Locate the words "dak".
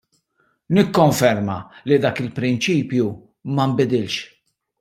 2.07-2.23